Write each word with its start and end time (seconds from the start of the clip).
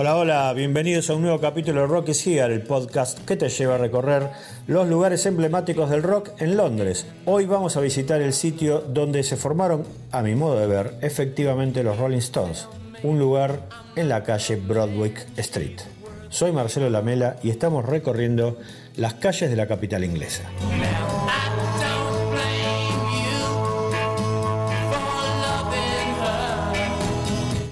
Hola, 0.00 0.14
hola, 0.14 0.52
bienvenidos 0.52 1.10
a 1.10 1.14
un 1.14 1.22
nuevo 1.22 1.40
capítulo 1.40 1.80
de 1.80 1.88
Rock 1.88 2.10
is 2.10 2.24
Here, 2.24 2.54
el 2.54 2.62
podcast 2.62 3.18
que 3.24 3.34
te 3.34 3.48
lleva 3.48 3.74
a 3.74 3.78
recorrer 3.78 4.28
los 4.68 4.86
lugares 4.86 5.26
emblemáticos 5.26 5.90
del 5.90 6.04
rock 6.04 6.40
en 6.40 6.56
Londres. 6.56 7.04
Hoy 7.24 7.46
vamos 7.46 7.76
a 7.76 7.80
visitar 7.80 8.22
el 8.22 8.32
sitio 8.32 8.78
donde 8.78 9.24
se 9.24 9.36
formaron, 9.36 9.82
a 10.12 10.22
mi 10.22 10.36
modo 10.36 10.56
de 10.60 10.68
ver, 10.68 10.94
efectivamente 11.00 11.82
los 11.82 11.98
Rolling 11.98 12.18
Stones, 12.18 12.68
un 13.02 13.18
lugar 13.18 13.62
en 13.96 14.08
la 14.08 14.22
calle 14.22 14.54
Broadwick 14.54 15.26
Street. 15.36 15.80
Soy 16.28 16.52
Marcelo 16.52 16.88
Lamela 16.90 17.34
y 17.42 17.50
estamos 17.50 17.84
recorriendo 17.84 18.56
las 18.94 19.14
calles 19.14 19.50
de 19.50 19.56
la 19.56 19.66
capital 19.66 20.04
inglesa. 20.04 20.44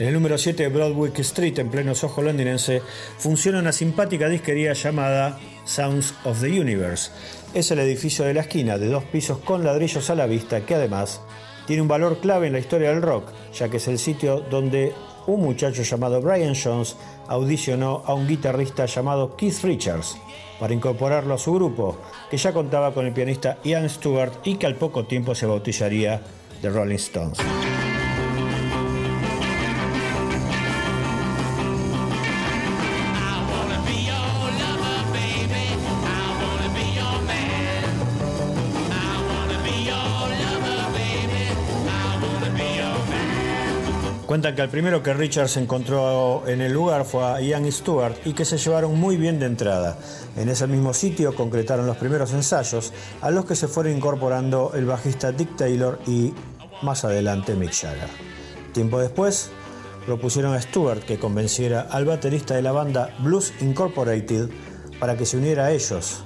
En 0.00 0.06
el 0.06 0.14
número 0.14 0.38
7 0.38 0.62
de 0.62 0.68
Broadwick 0.70 1.18
Street, 1.18 1.58
en 1.58 1.68
pleno 1.68 1.94
Soho 1.94 2.22
londinense, 2.22 2.80
funciona 3.18 3.58
una 3.58 3.70
simpática 3.70 4.30
disquería 4.30 4.72
llamada 4.72 5.38
Sounds 5.66 6.14
of 6.24 6.40
the 6.40 6.58
Universe. 6.58 7.10
Es 7.52 7.70
el 7.70 7.80
edificio 7.80 8.24
de 8.24 8.32
la 8.32 8.40
esquina 8.40 8.78
de 8.78 8.88
dos 8.88 9.04
pisos 9.04 9.40
con 9.40 9.62
ladrillos 9.62 10.08
a 10.08 10.14
la 10.14 10.24
vista 10.24 10.64
que 10.64 10.74
además 10.74 11.20
tiene 11.66 11.82
un 11.82 11.88
valor 11.88 12.18
clave 12.20 12.46
en 12.46 12.54
la 12.54 12.60
historia 12.60 12.88
del 12.88 13.02
rock, 13.02 13.30
ya 13.52 13.68
que 13.68 13.76
es 13.76 13.88
el 13.88 13.98
sitio 13.98 14.40
donde 14.40 14.94
un 15.26 15.42
muchacho 15.42 15.82
llamado 15.82 16.22
Brian 16.22 16.54
Jones 16.54 16.96
audicionó 17.28 18.02
a 18.06 18.14
un 18.14 18.26
guitarrista 18.26 18.86
llamado 18.86 19.36
Keith 19.36 19.62
Richards 19.64 20.16
para 20.58 20.72
incorporarlo 20.72 21.34
a 21.34 21.38
su 21.38 21.52
grupo, 21.52 21.98
que 22.30 22.38
ya 22.38 22.54
contaba 22.54 22.94
con 22.94 23.04
el 23.04 23.12
pianista 23.12 23.58
Ian 23.64 23.90
Stewart 23.90 24.32
y 24.44 24.54
que 24.54 24.64
al 24.64 24.76
poco 24.76 25.04
tiempo 25.04 25.34
se 25.34 25.44
bautizaría 25.44 26.22
The 26.62 26.70
Rolling 26.70 26.96
Stones. 26.96 27.38
Cuentan 44.30 44.54
que 44.54 44.62
el 44.62 44.68
primero 44.68 45.02
que 45.02 45.12
Richard 45.12 45.48
se 45.48 45.58
encontró 45.58 46.46
en 46.46 46.60
el 46.60 46.72
lugar 46.72 47.04
fue 47.04 47.24
a 47.24 47.40
Ian 47.40 47.66
Stewart 47.72 48.14
y 48.24 48.32
que 48.32 48.44
se 48.44 48.58
llevaron 48.58 48.96
muy 48.96 49.16
bien 49.16 49.40
de 49.40 49.46
entrada. 49.46 49.98
En 50.36 50.48
ese 50.48 50.68
mismo 50.68 50.94
sitio 50.94 51.34
concretaron 51.34 51.84
los 51.84 51.96
primeros 51.96 52.32
ensayos 52.32 52.92
a 53.22 53.32
los 53.32 53.44
que 53.44 53.56
se 53.56 53.66
fueron 53.66 53.96
incorporando 53.96 54.70
el 54.76 54.86
bajista 54.86 55.32
Dick 55.32 55.56
Taylor 55.56 55.98
y 56.06 56.32
más 56.80 57.04
adelante 57.04 57.56
Mick 57.56 57.72
Jagger. 57.72 58.08
Tiempo 58.72 59.00
después 59.00 59.50
propusieron 60.06 60.54
a 60.54 60.62
Stewart 60.62 61.00
que 61.00 61.18
convenciera 61.18 61.88
al 61.90 62.04
baterista 62.04 62.54
de 62.54 62.62
la 62.62 62.70
banda 62.70 63.12
Blues 63.18 63.52
Incorporated 63.60 64.48
para 65.00 65.16
que 65.16 65.26
se 65.26 65.38
uniera 65.38 65.64
a 65.64 65.72
ellos. 65.72 66.22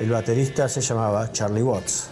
El 0.00 0.10
baterista 0.10 0.68
se 0.68 0.80
llamaba 0.80 1.30
Charlie 1.30 1.62
Watts. 1.62 2.10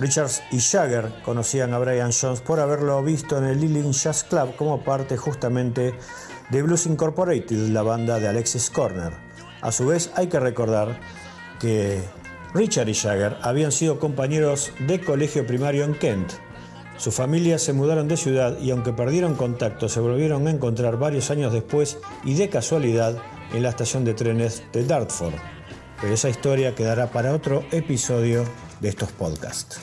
Richards 0.00 0.42
y 0.52 0.60
Jagger 0.60 1.12
conocían 1.24 1.74
a 1.74 1.78
Brian 1.78 2.12
Jones 2.12 2.40
por 2.40 2.60
haberlo 2.60 3.02
visto 3.02 3.36
en 3.36 3.44
el 3.44 3.60
Lilling 3.60 3.92
Jazz 3.92 4.22
Club 4.22 4.54
como 4.54 4.84
parte 4.84 5.16
justamente 5.16 5.92
de 6.50 6.62
Blues 6.62 6.86
Incorporated, 6.86 7.68
la 7.70 7.82
banda 7.82 8.20
de 8.20 8.28
Alexis 8.28 8.70
Corner. 8.70 9.12
A 9.60 9.72
su 9.72 9.86
vez, 9.86 10.12
hay 10.14 10.28
que 10.28 10.38
recordar 10.38 11.00
que 11.58 12.00
Richard 12.54 12.88
y 12.88 12.94
Jagger 12.94 13.36
habían 13.42 13.72
sido 13.72 13.98
compañeros 13.98 14.72
de 14.86 15.00
colegio 15.00 15.44
primario 15.46 15.84
en 15.84 15.94
Kent. 15.94 16.32
Sus 16.96 17.14
familias 17.14 17.62
se 17.62 17.72
mudaron 17.72 18.06
de 18.06 18.16
ciudad 18.16 18.56
y 18.60 18.70
aunque 18.70 18.92
perdieron 18.92 19.34
contacto, 19.34 19.88
se 19.88 20.00
volvieron 20.00 20.46
a 20.46 20.50
encontrar 20.50 20.96
varios 20.96 21.30
años 21.30 21.52
después 21.52 21.98
y 22.24 22.34
de 22.34 22.48
casualidad 22.48 23.16
en 23.52 23.62
la 23.64 23.70
estación 23.70 24.04
de 24.04 24.14
trenes 24.14 24.62
de 24.72 24.84
Dartford. 24.84 25.34
Pero 26.00 26.14
esa 26.14 26.28
historia 26.28 26.74
quedará 26.74 27.08
para 27.08 27.32
otro 27.32 27.64
episodio 27.72 28.44
de 28.80 28.88
estos 28.88 29.10
podcasts. 29.12 29.80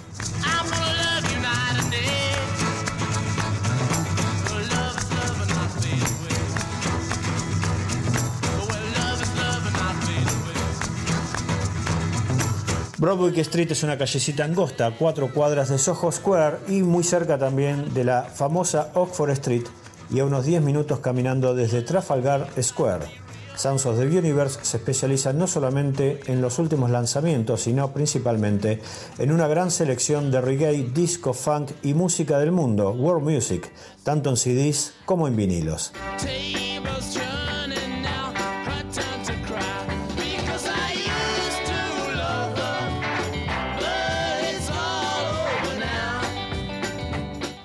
Broadwick 12.98 13.38
Street 13.40 13.72
es 13.72 13.84
una 13.84 13.98
callecita 13.98 14.46
angosta, 14.46 14.90
cuatro 14.98 15.32
cuadras 15.32 15.70
de 15.70 15.78
Soho 15.78 16.12
Square 16.12 16.58
y 16.70 16.82
muy 16.82 17.04
cerca 17.04 17.38
también 17.38 17.94
de 17.94 18.06
la 18.06 18.24
famosa 18.24 18.90
Oxford 18.94 19.32
Street 19.32 19.66
y 20.10 20.22
a 20.22 20.26
unos 20.26 20.46
10 20.46 20.62
minutos 20.64 21.02
caminando 21.02 21.54
desde 21.54 21.82
Trafalgar 21.82 22.48
Square. 22.60 23.06
Sounds 23.56 23.86
of 23.86 23.98
the 23.98 24.06
Universe 24.06 24.60
se 24.64 24.78
especializa 24.78 25.32
no 25.32 25.48
solamente 25.48 26.20
en 26.28 26.42
los 26.42 26.60
últimos 26.60 26.90
lanzamientos, 26.90 27.62
sino 27.62 27.94
principalmente 27.94 28.82
en 29.18 29.32
una 29.32 29.48
gran 29.48 29.72
selección 29.72 30.30
de 30.30 30.42
reggae, 30.42 30.90
disco, 30.94 31.34
funk 31.34 31.72
y 31.82 31.94
música 31.94 32.38
del 32.40 32.52
mundo, 32.52 32.92
world 32.92 33.24
music, 33.24 33.72
tanto 34.04 34.30
en 34.30 34.38
CDs 34.38 34.94
como 35.06 35.28
en 35.28 35.36
vinilos. 35.36 35.94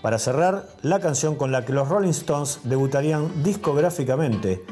Para 0.02 0.18
cerrar, 0.18 0.66
la 0.82 0.98
canción 0.98 1.36
con 1.36 1.52
la 1.52 1.64
que 1.64 1.74
los 1.74 1.88
Rolling 1.88 2.10
Stones 2.10 2.60
debutarían 2.64 3.42
discográficamente. 3.42 4.64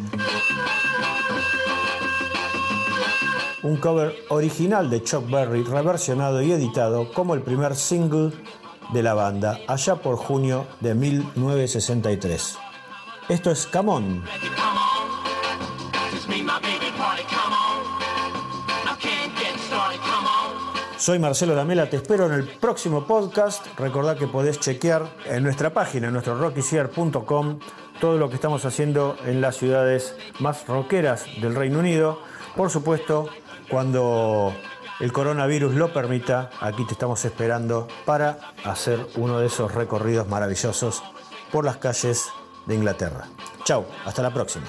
Un 3.69 3.77
cover 3.77 4.17
original 4.31 4.89
de 4.89 5.03
Chuck 5.03 5.29
Berry, 5.31 5.63
reversionado 5.63 6.41
y 6.41 6.53
editado 6.53 7.13
como 7.13 7.35
el 7.35 7.43
primer 7.43 7.77
single 7.77 8.33
de 8.95 9.03
la 9.03 9.13
banda, 9.13 9.59
allá 9.69 9.97
por 9.97 10.17
junio 10.17 10.67
de 10.81 10.95
1963. 10.95 12.57
Esto 13.29 13.51
es 13.51 13.67
Come 13.67 13.91
On. 13.93 14.25
Soy 20.97 21.19
Marcelo 21.19 21.55
Lamela, 21.55 21.91
te 21.91 21.99
espero 21.99 22.25
en 22.25 22.33
el 22.33 22.49
próximo 22.49 23.07
podcast. 23.07 23.67
Recordá 23.79 24.17
que 24.17 24.29
podés 24.29 24.59
chequear 24.61 25.15
en 25.27 25.43
nuestra 25.43 25.75
página, 25.75 26.07
en 26.07 26.15
nuestro 26.15 26.39
rockycier.com, 26.39 27.59
todo 28.01 28.17
lo 28.17 28.31
que 28.31 28.37
estamos 28.37 28.65
haciendo 28.65 29.19
en 29.27 29.43
las 29.43 29.57
ciudades 29.57 30.17
más 30.39 30.67
rockeras 30.67 31.27
del 31.43 31.55
Reino 31.55 31.81
Unido. 31.81 32.23
Por 32.57 32.71
supuesto, 32.71 33.29
cuando 33.69 34.55
el 35.01 35.13
coronavirus 35.13 35.75
lo 35.75 35.93
permita, 35.93 36.51
aquí 36.61 36.85
te 36.87 36.93
estamos 36.93 37.25
esperando 37.25 37.87
para 38.05 38.39
hacer 38.65 39.07
uno 39.17 39.39
de 39.39 39.47
esos 39.47 39.75
recorridos 39.75 40.29
maravillosos 40.29 41.03
por 41.53 41.65
las 41.65 41.77
calles 41.77 42.27
de 42.67 42.75
Inglaterra. 42.75 43.27
Chao, 43.65 43.87
hasta 44.05 44.23
la 44.23 44.33
próxima. 44.33 44.67